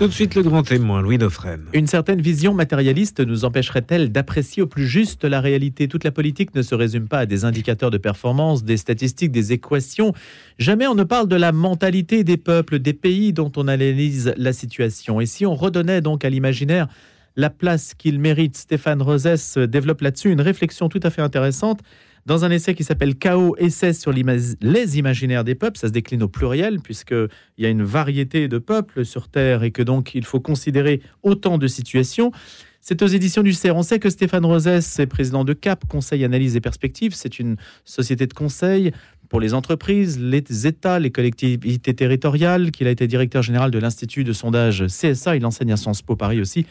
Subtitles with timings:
[0.00, 1.66] Tout de suite le grand témoin, Louis Dauphren.
[1.74, 5.88] Une certaine vision matérialiste nous empêcherait-elle d'apprécier au plus juste la réalité?
[5.88, 9.52] Toute la politique ne se résume pas à des indicateurs de performance, des statistiques, des
[9.52, 10.14] équations.
[10.58, 14.54] Jamais on ne parle de la mentalité des peuples, des pays dont on analyse la
[14.54, 15.20] situation.
[15.20, 16.88] Et si on redonnait donc à l'imaginaire
[17.36, 21.80] la place qu'il mérite, Stéphane Rosès développe là-dessus une réflexion tout à fait intéressante
[22.26, 25.78] dans un essai qui s'appelle Chaos, essai sur les imaginaires des peuples.
[25.78, 27.28] Ça se décline au pluriel, puisqu'il
[27.58, 31.58] y a une variété de peuples sur Terre et que donc il faut considérer autant
[31.58, 32.32] de situations.
[32.80, 33.76] C'est aux éditions du CERF.
[33.76, 37.12] On sait que Stéphane Rosès est président de CAP, Conseil Analyse et Perspectives.
[37.14, 38.92] C'est une société de conseil
[39.28, 44.24] pour les entreprises, les États, les collectivités territoriales, qu'il a été directeur général de l'Institut
[44.24, 45.36] de sondage CSA.
[45.36, 46.66] Il enseigne à Sciences Po Paris aussi.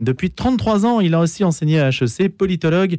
[0.00, 2.96] Depuis 33 ans, il a aussi enseigné à HEC, politologue.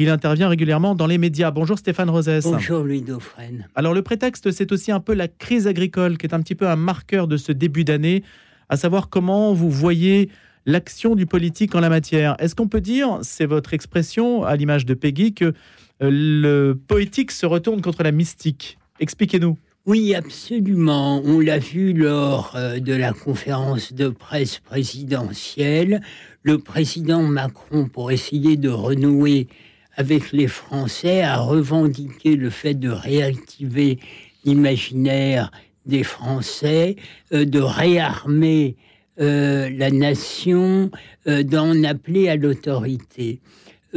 [0.00, 1.50] Il intervient régulièrement dans les médias.
[1.50, 2.44] Bonjour Stéphane Rosès.
[2.44, 3.66] Bonjour Louis Dauphren.
[3.74, 6.68] Alors le prétexte, c'est aussi un peu la crise agricole qui est un petit peu
[6.68, 8.22] un marqueur de ce début d'année,
[8.68, 10.30] à savoir comment vous voyez
[10.66, 12.36] l'action du politique en la matière.
[12.38, 15.52] Est-ce qu'on peut dire, c'est votre expression à l'image de Peggy, que euh,
[16.00, 18.78] le poétique se retourne contre la mystique?
[19.00, 19.58] Expliquez-nous.
[19.84, 21.22] Oui, absolument.
[21.24, 26.02] On l'a vu lors euh, de la conférence de presse présidentielle.
[26.42, 29.48] Le président Macron, pour essayer de renouer
[29.98, 33.98] avec les Français à revendiquer le fait de réactiver
[34.44, 35.50] l'imaginaire
[35.86, 36.94] des Français,
[37.32, 38.76] euh, de réarmer
[39.20, 40.92] euh, la nation,
[41.26, 43.40] euh, d'en appeler à l'autorité.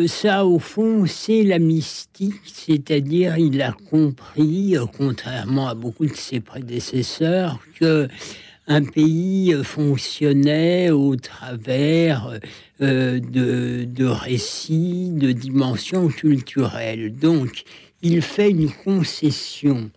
[0.08, 6.40] Ça, au fond, c'est la mystique, c'est-à-dire il a compris, contrairement à beaucoup de ses
[6.40, 8.08] prédécesseurs, que
[8.68, 12.40] un pays fonctionnait au travers
[12.82, 17.14] euh, de, récits, de dimensions culturelles.
[17.16, 17.64] Donc,
[18.02, 19.92] il fait une concession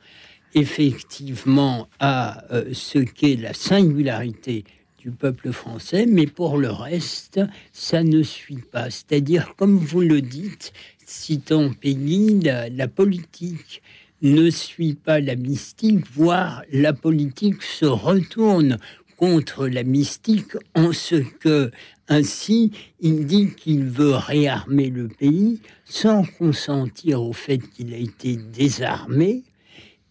[0.55, 4.65] effectivement à euh, ce qu'est la singularité
[4.99, 7.41] du peuple français, mais pour le reste,
[7.73, 8.91] ça ne suit pas.
[8.91, 10.73] C'est-à-dire, comme vous le dites,
[11.05, 13.83] citant Peggy, la politique
[14.25, 18.79] ne suit pas la mystique, voire la politique se retourne
[19.17, 21.71] contre la mystique en ce que
[22.09, 28.37] ainsi il dit qu'il veut réarmer le pays sans consentir au fait qu'il a été
[28.37, 29.43] désarmé.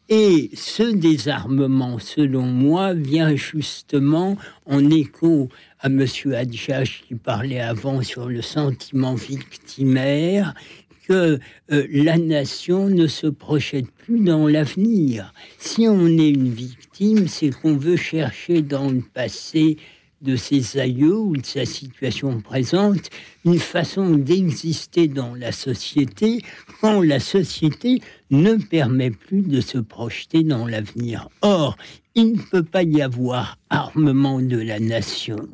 [0.09, 6.05] Et ce désarmement, selon moi, vient justement en écho à M.
[6.33, 10.53] Hadjach qui parlait avant sur le sentiment victimaire
[11.13, 11.39] que
[11.71, 15.31] euh, la nation ne se projette plus dans l'avenir.
[15.59, 19.77] Si on est une victime, c'est qu'on veut chercher dans le passé
[20.23, 23.11] de ses aïeux ou de sa situation présente
[23.45, 26.41] une façon d'exister dans la société
[26.81, 31.29] quand la société ne permet plus de se projeter dans l'avenir.
[31.43, 31.77] Or,
[32.15, 35.47] il ne peut pas y avoir armement de la nation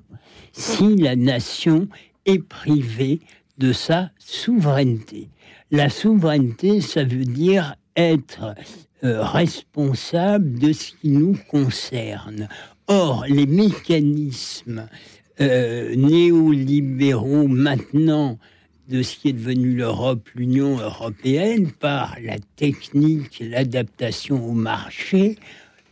[0.54, 1.90] si la nation
[2.26, 3.20] est privée
[3.58, 5.28] de sa souveraineté.
[5.72, 8.56] La souveraineté, ça veut dire être
[9.04, 12.48] euh, responsable de ce qui nous concerne.
[12.88, 14.88] Or, les mécanismes
[15.40, 18.40] euh, néolibéraux maintenant
[18.88, 25.38] de ce qui est devenu l'Europe, l'Union européenne, par la technique, l'adaptation au marché,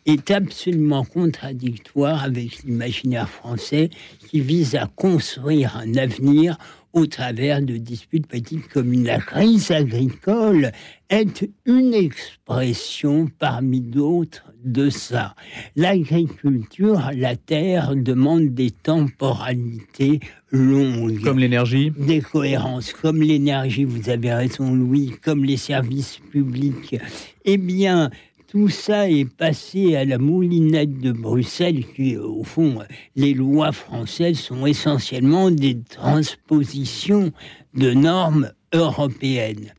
[0.07, 3.91] est absolument contradictoire avec l'imaginaire français
[4.27, 6.57] qui vise à construire un avenir
[6.97, 9.05] au travers de disputes politiques communes.
[9.05, 10.71] La crise agricole
[11.09, 15.35] est une expression parmi d'autres de ça.
[15.75, 20.19] L'agriculture, la terre demande des temporalités
[20.51, 21.21] longues.
[21.21, 22.93] Comme l'énergie Des cohérences.
[22.93, 26.97] Comme l'énergie, vous avez raison Louis, comme les services publics.
[27.45, 28.09] Eh bien,
[28.47, 32.79] tout ça est passé à la moulinette de Bruxelles, qui, au fond,
[33.15, 37.33] les lois françaises sont essentiellement des transpositions
[37.73, 39.73] de normes européennes.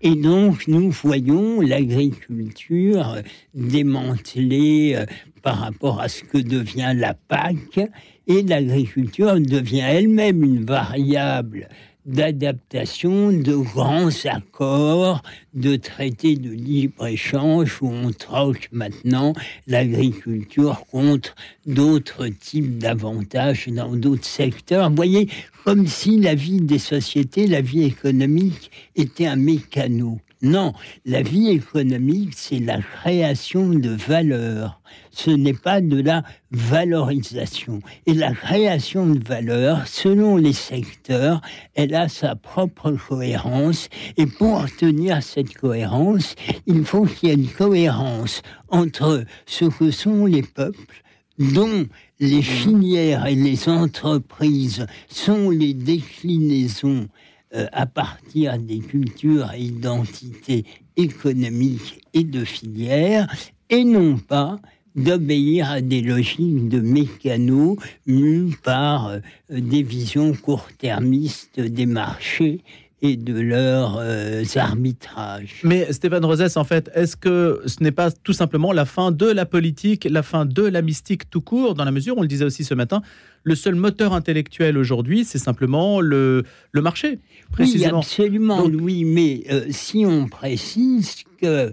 [0.00, 3.18] Et donc, nous voyons l'agriculture
[3.54, 5.06] démantelée euh,
[5.42, 7.88] par rapport à ce que devient la PAC,
[8.26, 11.68] et l'agriculture devient elle-même une variable
[12.06, 15.22] d'adaptation de grands accords,
[15.54, 19.32] de traités de libre-échange où on troque maintenant
[19.66, 21.34] l'agriculture contre
[21.66, 24.90] d'autres types d'avantages dans d'autres secteurs.
[24.90, 25.28] Vous voyez,
[25.64, 30.18] comme si la vie des sociétés, la vie économique était un mécano.
[30.42, 30.72] Non,
[31.06, 34.80] la vie économique, c'est la création de valeur.
[35.12, 37.80] Ce n'est pas de la valorisation.
[38.06, 41.40] Et la création de valeur, selon les secteurs,
[41.74, 43.88] elle a sa propre cohérence.
[44.16, 46.34] Et pour tenir cette cohérence,
[46.66, 51.02] il faut qu'il y ait une cohérence entre ce que sont les peuples,
[51.38, 51.86] dont
[52.18, 57.08] les filières et les entreprises sont les déclinaisons
[57.54, 60.64] euh, à partir des cultures et identités
[60.96, 63.30] économiques et de filières,
[63.68, 64.58] et non pas
[64.96, 69.18] d'obéir à des logiques de mécanos mus par euh,
[69.50, 72.60] des visions court-termistes des marchés
[73.04, 75.60] et de leurs euh, arbitrages.
[75.64, 79.26] Mais Stéphane Rosès, en fait, est-ce que ce n'est pas tout simplement la fin de
[79.26, 82.44] la politique, la fin de la mystique tout court, dans la mesure, on le disait
[82.44, 83.02] aussi ce matin,
[83.42, 87.18] le seul moteur intellectuel aujourd'hui, c'est simplement le, le marché,
[87.50, 87.98] précisément.
[87.98, 91.72] Oui, absolument, oui, mais euh, si on précise que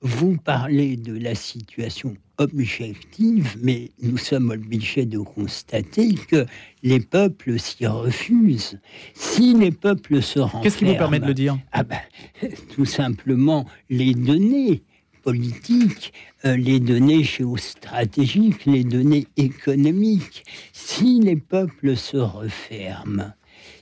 [0.00, 6.46] vous parlez de la situation objective, mais nous sommes obligés de constater que
[6.82, 8.80] les peuples s'y refusent.
[9.14, 10.62] Si les peuples se renferment...
[10.62, 12.00] Qu'est-ce qui vous permet de le dire ah ben,
[12.74, 14.82] Tout simplement les données
[15.22, 16.12] politiques,
[16.44, 20.44] euh, les données géostratégiques, les données économiques.
[20.72, 23.32] Si les peuples se referment,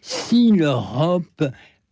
[0.00, 1.44] si l'Europe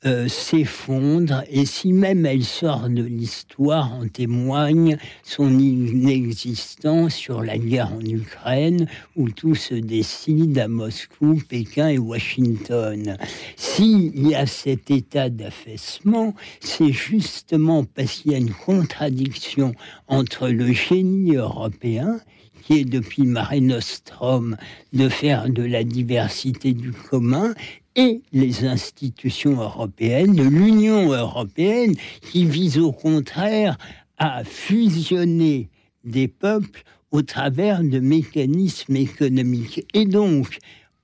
[0.06, 7.58] euh, s'effondre et si même elle sort de l'histoire, en témoigne son inexistence sur la
[7.58, 13.18] guerre en Ukraine où tout se décide à Moscou, Pékin et Washington.
[13.56, 19.74] S'il y a cet état d'affaissement, c'est justement parce qu'il y a une contradiction
[20.08, 22.20] entre le génie européen
[22.62, 24.56] qui est depuis Mare Nostrum
[24.92, 27.54] de faire de la diversité du commun
[28.00, 33.76] et les institutions européennes, l'Union européenne, qui vise au contraire
[34.16, 35.68] à fusionner
[36.04, 39.84] des peuples au travers de mécanismes économiques.
[39.92, 40.58] Et donc,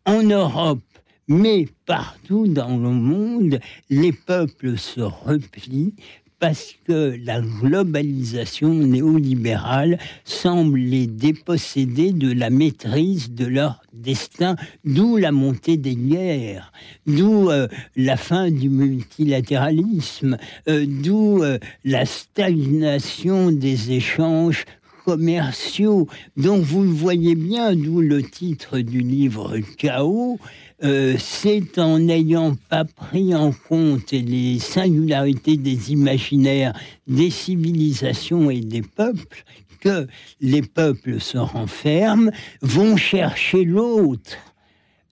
[0.06, 0.81] en Europe,
[1.28, 3.60] mais partout dans le monde,
[3.90, 5.94] les peuples se replient
[6.38, 15.17] parce que la globalisation néolibérale semble les déposséder de la maîtrise de leur destin, d'où
[15.17, 16.73] la montée des guerres,
[17.06, 20.37] d'où euh, la fin du multilatéralisme,
[20.69, 24.65] euh, d'où euh, la stagnation des échanges
[25.06, 26.09] commerciaux.
[26.37, 30.39] Donc vous voyez bien, d'où le titre du livre Chaos.
[30.84, 38.61] Euh, c'est en n'ayant pas pris en compte les singularités des imaginaires des civilisations et
[38.61, 39.43] des peuples
[39.81, 40.06] que
[40.40, 42.31] les peuples se renferment,
[42.61, 44.37] vont chercher l'autre.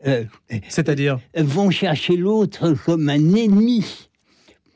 [0.07, 0.25] Euh,
[0.69, 4.09] C'est-à-dire Vont chercher l'autre comme un ennemi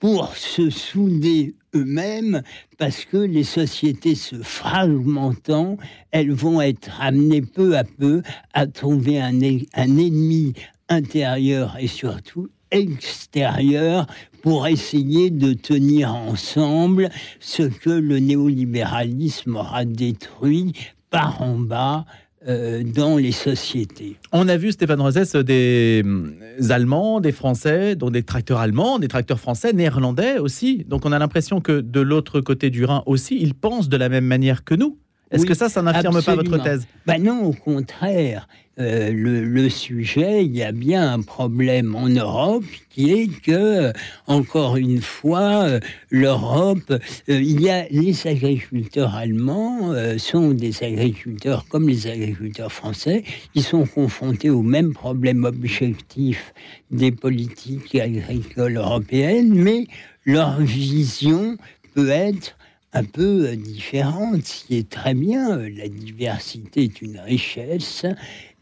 [0.00, 2.42] pour se souder eux-mêmes,
[2.78, 5.76] parce que les sociétés se fragmentant,
[6.12, 8.22] elles vont être amenées peu à peu
[8.54, 10.54] à trouver un, un ennemi
[10.88, 14.06] intérieur et surtout extérieur
[14.42, 20.72] pour essayer de tenir ensemble ce que le néolibéralisme aura détruit
[21.10, 22.04] par en bas
[22.46, 24.16] euh, dans les sociétés.
[24.32, 29.08] On a vu, Stéphane Rosès, des euh, Allemands, des Français, dont des tracteurs allemands, des
[29.08, 30.84] tracteurs français, néerlandais aussi.
[30.86, 34.08] Donc on a l'impression que de l'autre côté du Rhin aussi, ils pensent de la
[34.08, 34.98] même manière que nous.
[35.30, 36.86] Est-ce que ça, ça n'affirme pas votre thèse?
[37.06, 38.48] Ben Non, au contraire.
[38.80, 43.92] Euh, le, sujet, il y a bien un problème en Europe qui est que,
[44.28, 45.80] encore une fois, euh,
[46.10, 46.98] l'Europe, euh,
[47.28, 53.84] il y a les agriculteurs allemands sont des agriculteurs comme les agriculteurs français, ils sont
[53.84, 56.52] confrontés au même problème objectif
[56.90, 59.86] des politiques agricoles européennes, mais
[60.24, 61.56] leur vision
[61.94, 62.57] peut être
[62.92, 65.58] un peu différente, ce qui est très bien.
[65.58, 68.06] La diversité est une richesse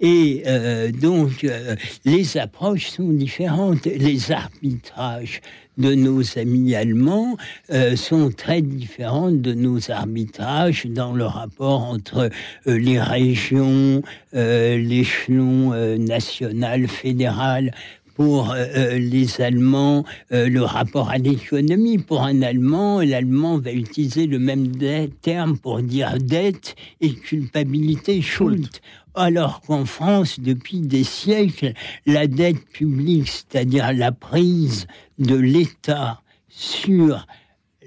[0.01, 3.87] et euh, donc, euh, les approches sont différentes.
[3.87, 5.41] Les arbitrages
[5.79, 7.37] de nos amis allemands
[7.71, 12.31] euh, sont très différents de nos arbitrages dans le rapport entre
[12.67, 14.03] les régions,
[14.33, 17.73] l'échelon national, fédéral,
[18.17, 21.99] pour les Allemands le rapport à l'économie.
[21.99, 24.73] Pour un Allemand, l'Allemand va utiliser le même
[25.23, 28.69] terme pour dire dette et culpabilité, Schuld
[29.19, 31.73] alors qu'en France, depuis des siècles,
[32.05, 34.87] la dette publique, c'est-à-dire la prise
[35.19, 37.27] de l'État sur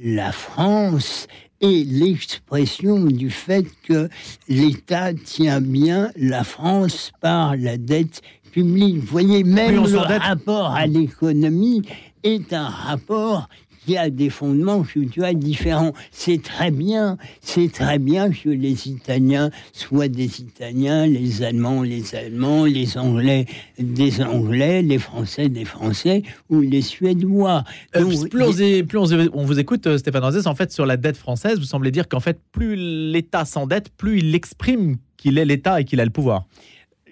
[0.01, 1.27] la France,
[1.61, 4.09] est l'expression du fait que
[4.47, 8.97] l'État tient bien la France par la dette publique.
[8.97, 11.83] Vous voyez, même le rapport à l'économie
[12.23, 13.47] est un rapport
[13.85, 15.93] qui a des fondements culturels différents.
[16.11, 22.15] C'est très bien, c'est très bien que les Italiens soient des Italiens, les Allemands les
[22.15, 23.45] Allemands, les Anglais
[23.77, 27.63] des Anglais, les Français des Français ou les Suédois.
[27.95, 31.65] Euh, plus, on, vous écoute, euh, Stéphane Rosès, en fait, sur la dette française, vous
[31.65, 35.99] semblez dire qu'en fait, plus l'État s'endette, plus il exprime qu'il est l'État et qu'il
[35.99, 36.45] a le pouvoir.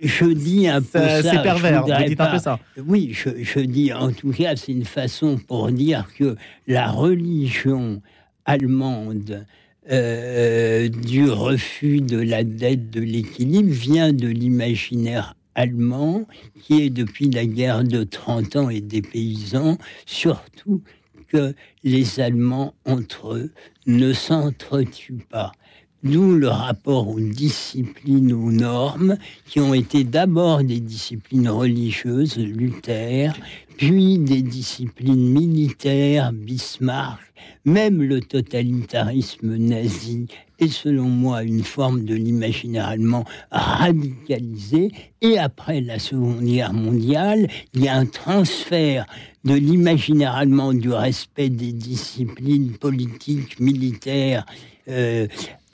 [0.01, 1.23] Je dis un peu ça.
[1.23, 2.59] C'est pervers, vous dites un peu ça.
[2.85, 6.35] Oui, je, je dis en tout cas, c'est une façon pour dire que
[6.67, 8.01] la religion
[8.45, 9.45] allemande
[9.89, 16.25] euh, du refus de la dette de l'équilibre vient de l'imaginaire allemand
[16.61, 20.81] qui est depuis la guerre de 30 ans et des paysans, surtout
[21.29, 23.51] que les Allemands entre eux
[23.85, 25.51] ne s'entretuent pas.
[26.11, 33.33] D'où le rapport aux disciplines, aux normes, qui ont été d'abord des disciplines religieuses, Luther,
[33.75, 37.19] puis des disciplines militaires, Bismarck,
[37.65, 40.27] même le totalitarisme nazi
[40.59, 44.91] est selon moi une forme de l'imaginaire allemand radicalisé.
[45.21, 49.05] Et après la Seconde Guerre mondiale, il y a un transfert
[49.43, 54.45] de l'imaginaire allemand du respect des disciplines politiques, militaires,
[54.89, 55.27] euh,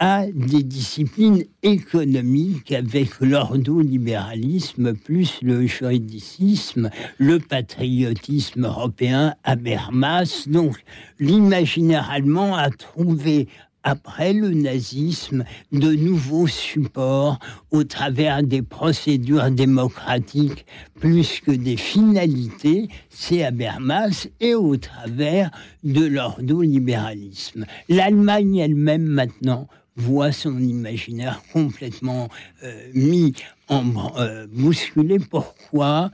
[0.06, 10.44] à des disciplines économiques avec l'ordolibéralisme plus le juridicisme, le patriotisme européen, Habermas.
[10.48, 10.76] Donc
[11.22, 13.48] l'imaginaire allemand a trouvé
[13.84, 17.40] après le nazisme, de nouveaux supports
[17.72, 20.66] au travers des procédures démocratiques
[21.00, 25.50] plus que des finalités, c'est Habermas, et au travers
[25.86, 27.66] de l'ordolibéralisme.
[27.88, 32.30] L'Allemagne elle-même maintenant voit son imaginaire complètement
[32.64, 33.34] euh, mis
[33.68, 33.84] en
[34.18, 35.20] euh, bousculé.
[35.20, 36.12] Pourquoi?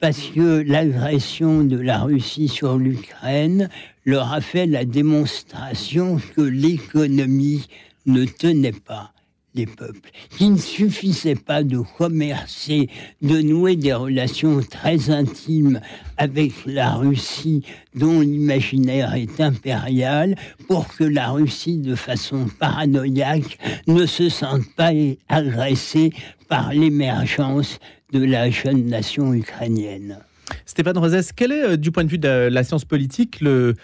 [0.00, 3.68] Parce que l'agression de la Russie sur l'Ukraine
[4.04, 7.68] leur a fait la démonstration que l'économie
[8.06, 9.11] ne tenait pas
[9.54, 12.88] les peuples, qu'il ne suffisait pas de commercer,
[13.20, 15.80] de nouer des relations très intimes
[16.16, 20.36] avec la Russie, dont l'imaginaire est impérial,
[20.68, 24.92] pour que la Russie, de façon paranoïaque, ne se sente pas
[25.28, 26.12] agressée
[26.48, 27.78] par l'émergence
[28.12, 30.18] de la jeune nation ukrainienne.
[30.66, 33.74] Stéphane Rosès, quel est, euh, du point de vue de la science politique, le,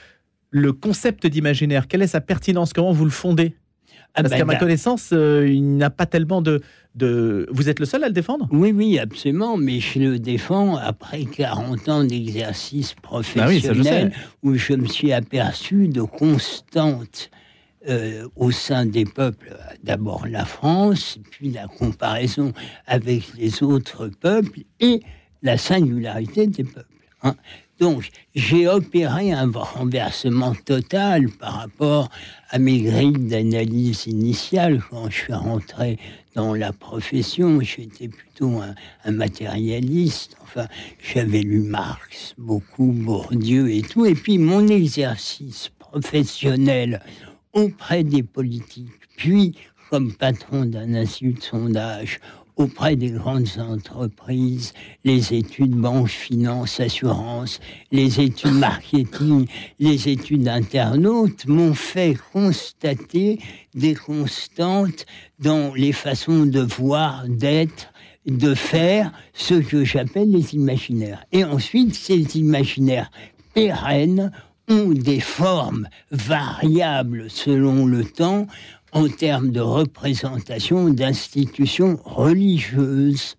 [0.80, 1.88] concept d'imaginaire?
[1.88, 2.72] Quelle est sa pertinence?
[2.72, 3.54] Comment vous le fondez?
[4.14, 6.60] Parce qu'à ma connaissance, euh, il n'a pas tellement de,
[6.94, 7.46] de...
[7.50, 8.48] Vous êtes le seul à le défendre?
[8.50, 9.56] Oui, oui, absolument.
[9.56, 15.88] Mais je le défends après 40 ans d'exercice professionnel bah où je me suis aperçu
[15.88, 17.30] de constantes
[17.88, 19.56] euh, au sein des peuples.
[19.84, 22.52] D'abord la France, puis la comparaison
[22.86, 25.00] avec les autres peuples et
[25.42, 26.88] la singularité des peuples.
[27.22, 27.36] Hein.
[27.78, 32.10] Donc, j'ai opéré un renversement total par rapport
[32.50, 35.98] à mes grilles d'analyse initiale quand je suis rentré
[36.34, 37.60] dans la profession.
[37.60, 38.60] J'étais plutôt
[39.04, 40.36] un, matérialiste.
[40.42, 40.66] Enfin,
[40.98, 44.06] j'avais lu Marx beaucoup, Bourdieu et tout.
[44.06, 47.00] Et puis, mon exercice professionnel
[47.52, 49.54] auprès des politiques, puis
[49.90, 52.20] comme patron d'un institut de sondage
[52.58, 54.74] auprès des grandes entreprises,
[55.04, 57.60] les études banque, finance, assurance,
[57.92, 59.46] les études marketing,
[59.78, 63.38] les études internautes m'ont fait constater
[63.74, 65.06] des constantes
[65.38, 67.92] dans les façons de voir, d'être,
[68.26, 71.24] de faire ce que j'appelle les imaginaires.
[71.32, 73.10] Et ensuite, ces imaginaires
[73.54, 74.32] pérennes
[74.68, 78.46] ont des formes variables selon le temps
[78.92, 83.36] en termes de représentation d'institutions religieuses,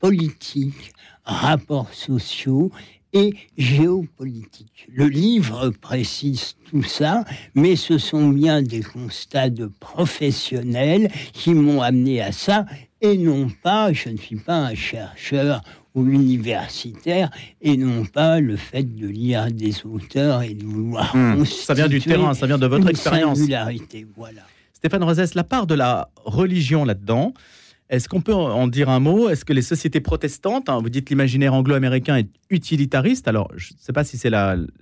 [0.00, 0.92] politiques,
[1.24, 2.70] rapports sociaux
[3.14, 4.88] et géopolitiques.
[4.92, 7.24] Le livre précise tout ça,
[7.54, 12.66] mais ce sont bien des constats de professionnels qui m'ont amené à ça,
[13.00, 15.62] et non pas, je ne suis pas un chercheur
[15.94, 17.30] ou universitaire,
[17.62, 21.44] et non pas le fait de lire des auteurs et de vouloir hmm.
[21.44, 23.38] Ça vient du terrain, ça vient de votre expérience.
[23.38, 24.42] Singularité, voilà.
[24.84, 27.32] Stéphane Rosès, la part de la religion là-dedans,
[27.88, 29.30] est-ce qu'on peut en dire un mot?
[29.30, 33.78] Est-ce que les sociétés protestantes, hein, vous dites l'imaginaire anglo-américain est utilitariste, alors je ne
[33.78, 34.30] sais pas si c'est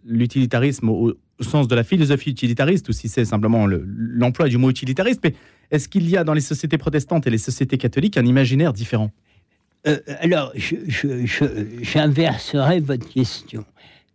[0.05, 5.21] l'utilitarisme au, sens de la philosophie utilitariste ou si c'est simplement l'emploi du mot utilitariste,
[5.23, 5.37] mais
[5.71, 9.13] est-ce qu'il y a dans les sociétés protestantes et les sociétés catholiques un imaginaire différent?
[9.87, 10.53] Euh, Alors,
[11.83, 13.65] j'inverserai votre question.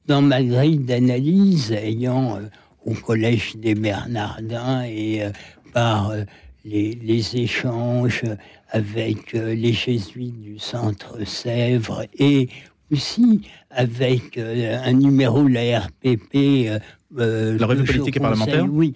[0.05, 2.41] Dans ma grille d'analyse, ayant euh,
[2.87, 5.29] au Collège des Bernardins et euh,
[5.73, 6.23] par euh,
[6.65, 8.23] les, échanges
[8.69, 12.49] avec euh, les jésuites du Centre Sèvres et
[12.91, 16.81] aussi avec euh, un numéro de la RPP.
[17.15, 18.65] la revue politique et parlementaire?
[18.69, 18.93] Oui,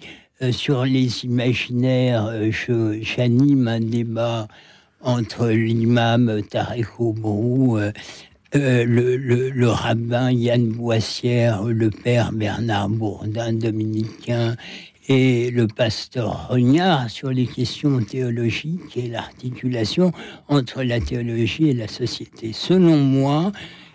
[0.50, 2.32] sur les imaginaires,
[3.00, 4.48] j'anime un débat
[5.00, 7.78] entre l'imam Tarek Obrou,
[8.52, 14.56] le, le, rabbin Yann Boissière, le père Bernard Bourdin, dominicain,
[15.08, 20.12] et le pasteur Regnard sur les questions théologiques et l'articulation
[20.48, 22.52] entre la théologie et la société.
[22.52, 23.52] Selon moi,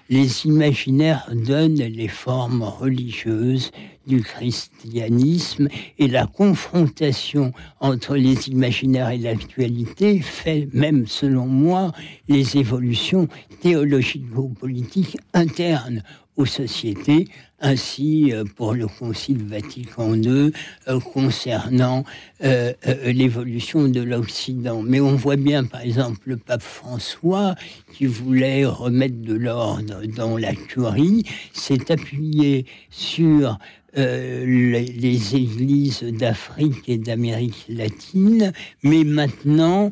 [0.10, 3.72] les imaginaires donnent les formes religieuses
[4.06, 5.68] du christianisme
[6.00, 11.92] et la confrontation entre les imaginaires et l'actualité fait même, selon moi,
[12.30, 13.28] les évolutions
[13.62, 16.04] théologico-politiques internes
[16.38, 17.28] aux sociétés,
[17.60, 20.52] ainsi euh, pour le Concile Vatican II
[20.88, 22.04] euh, concernant
[22.44, 22.74] euh,
[23.06, 24.82] l'évolution de l'Occident.
[24.82, 27.56] Mais on voit bien, par exemple, le pape François,
[27.94, 31.24] qui voulait remettre de l'ordre dans la curie,
[31.54, 33.58] s'est appuyé sur
[33.96, 39.92] les, les, églises d'Afrique et d'Amérique latine, mais maintenant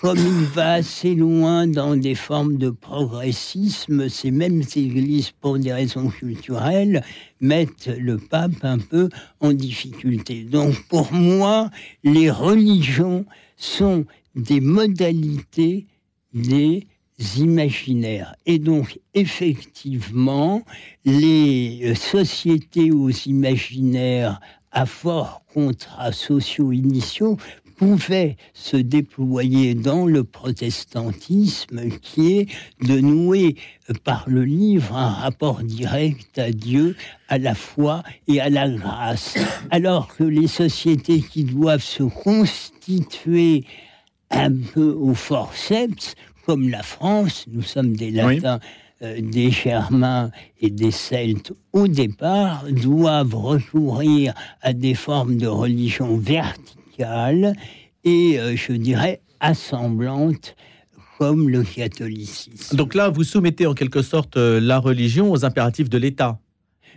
[0.00, 5.72] comme il va assez loin dans des formes de progressisme, ces mêmes églises, pour des
[5.72, 7.02] raisons culturelles,
[7.40, 9.08] mettent le pape un peu
[9.40, 10.44] en difficulté.
[10.44, 11.70] Donc pour moi,
[12.04, 13.24] les religions
[13.56, 14.04] sont
[14.36, 15.86] des modalités
[16.32, 16.86] des
[17.36, 18.36] imaginaires.
[18.46, 20.62] Et donc, effectivement,
[21.04, 24.38] les sociétés aux imaginaires
[24.70, 27.36] à forts contrats sociaux initiaux
[27.78, 32.46] pouvait se déployer dans le protestantisme qui est
[32.82, 33.54] de nouer
[34.04, 36.96] par le livre un rapport direct à Dieu,
[37.28, 39.38] à la foi et à la grâce.
[39.70, 43.64] Alors que les sociétés qui doivent se constituer
[44.30, 48.60] un peu au forceps, comme la France, nous sommes des latins.
[49.00, 56.16] Euh, des Germains et des Celtes au départ doivent recourir à des formes de religion
[56.16, 60.56] verticale et, euh, je dirais, assemblante
[61.18, 62.76] comme le catholicisme.
[62.76, 66.38] Donc là, vous soumettez en quelque sorte euh, la religion aux impératifs de l'État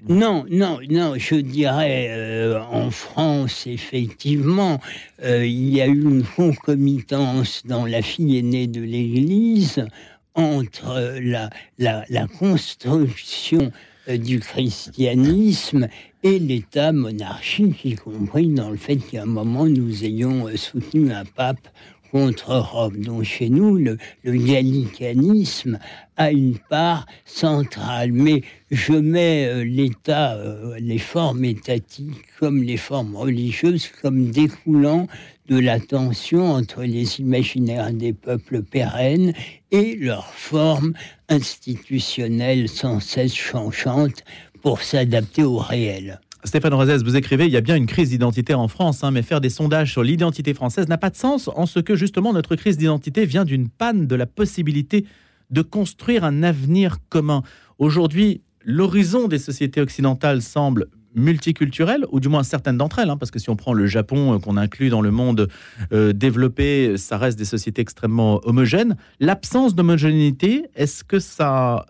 [0.10, 4.80] non, non, non, je dirais euh, en France, effectivement,
[5.24, 9.86] il y a eu une concomitance dans la fille aînée de l'Église
[10.34, 13.72] entre la, la, la construction
[14.08, 15.88] du christianisme
[16.24, 21.12] et l'État monarchique, y compris dans le fait qu'à un moment nous ayons euh, soutenu
[21.12, 21.68] un pape
[22.12, 22.98] contre Rome.
[22.98, 25.80] Donc chez nous, le, gallicanisme
[26.18, 28.12] a une part centrale.
[28.12, 35.08] Mais je mets euh, l'État, euh, les formes étatiques comme les formes religieuses, comme découlant
[35.48, 39.34] de la tension entre les imaginaires des peuples pérennes
[39.72, 40.94] et leurs formes
[41.30, 44.24] institutionnelles sans cesse changeantes
[44.62, 46.20] pour s'adapter au réel.
[46.44, 49.22] Stéphane Rosès, vous écrivez, il y a bien une crise identitaire en France, hein, mais
[49.22, 52.56] faire des sondages sur l'identité française n'a pas de sens en ce que justement notre
[52.56, 55.06] crise d'identité vient d'une panne de la possibilité
[55.52, 57.44] de construire un avenir commun.
[57.78, 63.32] Aujourd'hui, l'horizon des sociétés occidentales semble multiculturel, ou du moins certaines d'entre elles, hein, parce
[63.32, 65.48] que si on prend le Japon euh, qu'on inclut dans le monde
[65.92, 68.96] euh, développé, ça reste des sociétés extrêmement homogènes.
[69.20, 71.86] L'absence d'homogénéité, est-ce que ça,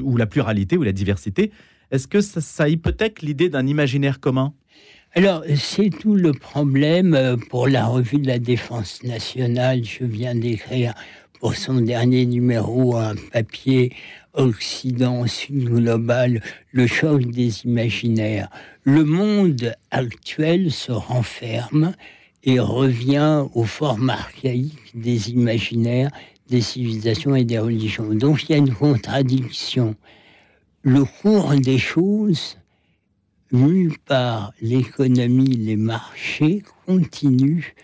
[0.00, 1.50] ou la pluralité ou la diversité,
[1.90, 4.52] est-ce que ça, hypothèque l'idée d'un imaginaire commun?
[5.14, 9.84] Alors, c'est tout le problème euh, pour la revue de la défense nationale.
[9.84, 10.92] Je viens d'écrire
[11.38, 13.92] pour son dernier numéro un papier
[14.32, 16.42] Occident, Sud global,
[16.72, 18.48] le choc des imaginaires.
[18.82, 21.94] Le monde actuel se renferme
[22.42, 26.10] et revient aux formes archaïques des imaginaires,
[26.48, 28.12] des civilisations et des religions.
[28.14, 29.94] Donc il y a une contradiction
[30.84, 32.58] le cours des choses,
[33.50, 37.74] mu par l'économie, les marchés, continue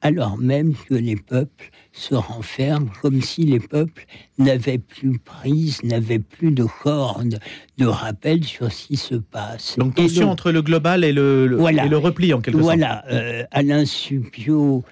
[0.00, 4.04] alors même que les peuples se renferment comme si les peuples
[4.38, 7.40] n'avaient plus prise, n'avaient plus de corde
[7.78, 9.76] de rappel sur ce qui se passe.
[9.76, 12.64] Donc tension entre le global et le, et le repli en quelque sorte.
[12.64, 14.84] Voilà, euh, Alain Supio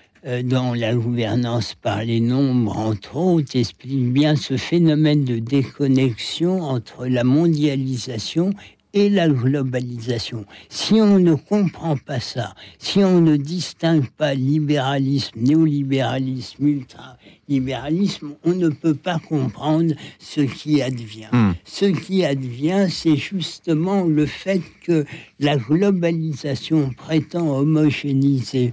[0.44, 7.06] dans la gouvernance par les nombres, entre autres, explique bien ce phénomène de déconnexion entre
[7.06, 8.52] la mondialisation
[8.96, 10.46] et la globalisation.
[10.70, 18.54] Si on ne comprend pas ça, si on ne distingue pas libéralisme, néolibéralisme, ultralibéralisme, on
[18.54, 21.28] ne peut pas comprendre ce qui advient.
[21.30, 21.52] Hmm.
[21.64, 25.04] Ce qui advient, c'est justement le fait que
[25.40, 28.72] la globalisation prétend homogénéiser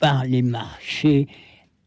[0.00, 1.28] par les marchés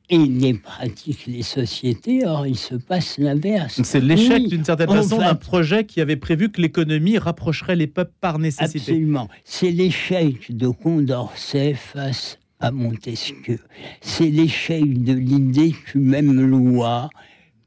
[0.10, 3.82] et les pratiques, les sociétés, or il se passe l'inverse.
[3.84, 8.14] C'est l'échec d'une certaine façon d'un projet qui avait prévu que l'économie rapprocherait les peuples
[8.22, 8.92] par nécessité.
[8.92, 9.28] Absolument.
[9.44, 13.60] C'est l'échec de Condorcet face à Montesquieu.
[14.02, 17.10] C'est l'échec de l'idée qu'une même loi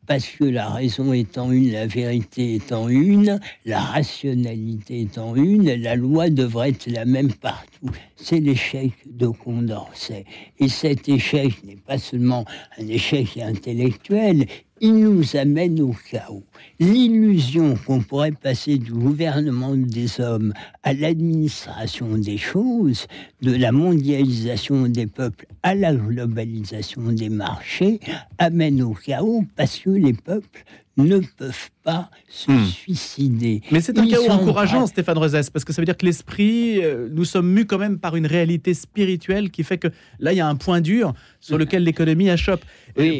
[0.06, 5.96] parce que la raison étant une, la vérité étant une, la rationalité étant une, la
[5.96, 7.90] loi devrait être la même partout.
[8.16, 10.24] C'est l'échec de Condorcet.
[10.58, 12.44] Et cet échec n'est pas seulement
[12.78, 14.46] un échec intellectuel,
[14.80, 16.44] il nous amène au chaos.
[16.78, 23.06] L'illusion qu'on pourrait passer du gouvernement des hommes à l'administration des choses,
[23.42, 28.00] de la mondialisation des peuples à la globalisation des marchés,
[28.38, 30.64] amène au chaos parce que les peuples
[30.96, 32.66] ne peuvent pas se hmm.
[32.66, 33.62] suicider.
[33.70, 37.08] Mais c'est un chaos encourageant, Stéphane Rosès, parce que ça veut dire que l'esprit, euh,
[37.12, 40.40] nous sommes mus quand même par une réalité spirituelle qui fait que là, il y
[40.40, 42.64] a un point dur sur lequel l'économie achoppe.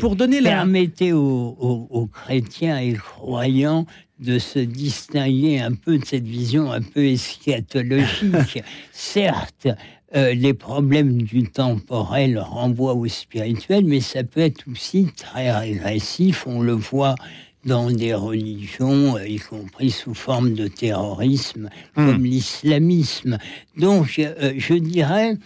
[0.01, 0.51] pour donner la...
[0.51, 3.87] Permettez aux, chrétiens et croyants
[4.19, 8.63] de se distinguer un peu de cette vision un peu eschatologique.
[8.93, 9.69] Certes,
[10.15, 16.47] euh, les problèmes du temporel renvoient au spirituel, mais ça peut être aussi très régressif.
[16.47, 17.17] On le voit
[17.67, 22.07] dans des religions, euh, y compris sous forme de terrorisme, hmm.
[22.07, 23.39] comme l'islamisme.
[23.77, 25.37] Donc, euh, je dirais,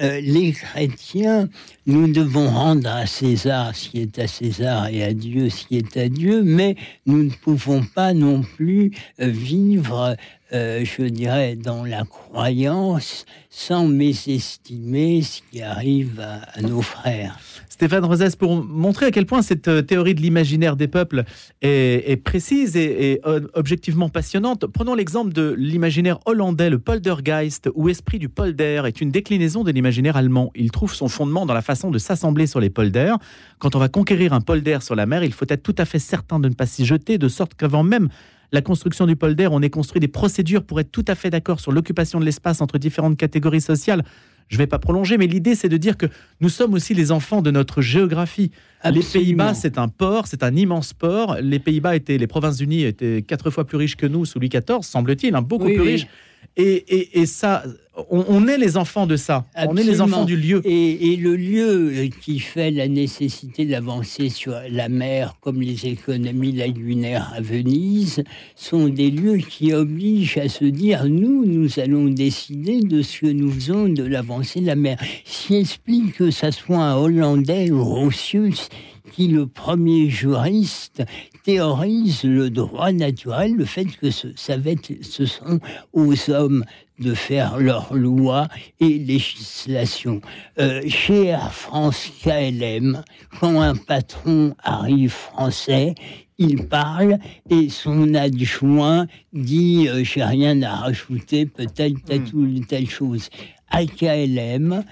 [0.00, 1.48] euh, les chrétiens,
[1.86, 5.76] nous devons rendre à César ce qui est à César et à Dieu ce qui
[5.76, 10.16] est à Dieu, mais nous ne pouvons pas non plus vivre,
[10.50, 17.38] je dirais, dans la croyance sans mésestimer ce qui arrive à nos frères.
[17.74, 21.24] Stéphane Rosès, pour montrer à quel point cette euh, théorie de l'imaginaire des peuples
[21.60, 28.20] est, précise et, euh, objectivement passionnante, prenons l'exemple de l'imaginaire hollandais, le poltergeist, ou esprit
[28.20, 30.52] du polder est une déclinaison de l'imaginaire allemand.
[30.54, 33.18] Il trouve son fondement dans la façon de s'assembler sur les polders.
[33.58, 35.98] Quand on va conquérir un polder sur la mer, il faut être tout à fait
[35.98, 38.08] certain de ne pas s'y jeter, de sorte qu'avant même
[38.52, 41.58] la construction du polder, on ait construit des procédures pour être tout à fait d'accord
[41.58, 44.04] sur l'occupation de l'espace entre différentes catégories sociales.
[44.48, 46.06] Je ne vais pas prolonger, mais l'idée, c'est de dire que
[46.40, 48.50] nous sommes aussi les enfants de notre géographie.
[48.84, 51.36] Les Pays-Bas, c'est un port, c'est un immense port.
[51.40, 54.82] Les Pays-Bas étaient, les Provinces-Unies étaient quatre fois plus riches que nous sous Louis XIV,
[54.82, 56.06] semble-t-il, hein, beaucoup plus riches.
[56.56, 57.64] Et, ça,
[58.10, 59.44] on, est les enfants de ça.
[59.56, 60.62] On est les enfants du lieu.
[60.64, 67.32] Et, le lieu qui fait la nécessité d'avancer sur la mer, comme les économies lagunaires
[67.34, 68.22] à Venise,
[68.54, 73.26] sont des lieux qui obligent à se dire nous, nous allons décider de ce que
[73.26, 74.98] nous faisons de l'avancée de la mer.
[75.24, 78.68] Ce qui explique que ça soit un Hollandais ou Rossius
[79.12, 81.02] qui, le premier juriste,
[81.44, 85.60] théorise le droit naturel, le fait que ce, ça va être, ce sont
[85.92, 86.64] aux hommes
[86.98, 88.48] de faire leurs lois
[88.80, 90.20] et législation.
[90.58, 93.02] Euh, chez Air France KLM,
[93.40, 95.94] quand un patron arrive français,
[96.38, 97.18] il parle
[97.50, 102.58] et son adjoint dit euh, j'ai rien à rajouter, peut-être telle hmm.
[102.60, 103.28] ou telle chose.
[103.70, 104.84] À KLM,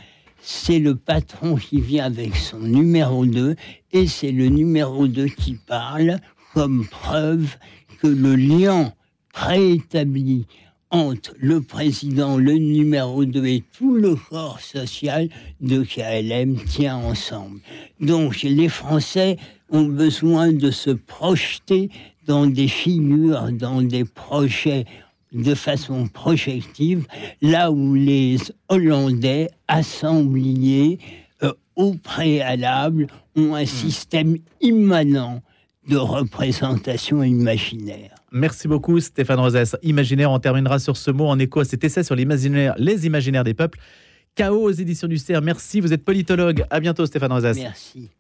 [0.42, 3.54] c'est le patron qui vient avec son numéro 2
[3.92, 6.18] et c'est le numéro 2 qui parle
[6.52, 7.56] comme preuve
[8.00, 8.92] que le lien
[9.32, 10.46] préétabli
[10.90, 15.28] entre le président, le numéro 2 et tout le corps social
[15.60, 17.60] de KLM tient ensemble.
[18.00, 19.38] Donc les Français
[19.70, 21.88] ont besoin de se projeter
[22.26, 24.84] dans des figures, dans des projets
[25.32, 27.06] de façon projective,
[27.40, 28.36] là où les
[28.68, 30.98] Hollandais, assembliés
[31.42, 33.66] euh, au préalable, ont un hmm.
[33.66, 35.42] système immanent
[35.88, 38.14] de représentation imaginaire.
[38.30, 39.76] Merci beaucoup Stéphane Rosès.
[39.82, 43.44] Imaginaire, on terminera sur ce mot en écho à cet essai sur l'imaginaire, les imaginaires
[43.44, 43.78] des peuples.
[44.34, 45.44] Chaos aux éditions du CERF.
[45.44, 46.64] Merci, vous êtes politologue.
[46.70, 47.58] À bientôt Stéphane Rosès.
[47.58, 48.10] Merci.